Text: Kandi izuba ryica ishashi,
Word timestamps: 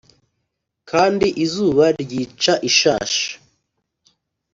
Kandi 0.89 1.27
izuba 1.43 1.85
ryica 2.01 2.53
ishashi, 2.69 3.27